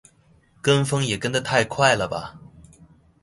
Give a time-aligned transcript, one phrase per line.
[0.63, 2.39] 跟風也跟太快了吧